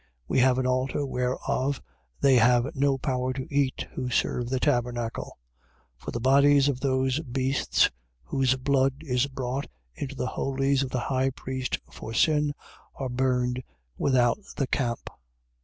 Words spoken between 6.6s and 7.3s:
of those